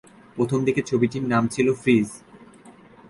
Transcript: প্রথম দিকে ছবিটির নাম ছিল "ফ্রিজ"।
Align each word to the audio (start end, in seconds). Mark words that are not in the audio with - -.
প্রথম 0.37 0.59
দিকে 0.65 0.81
ছবিটির 0.81 1.23
নাম 1.23 1.43
ছিল 1.47 1.67
"ফ্রিজ"। 1.73 2.09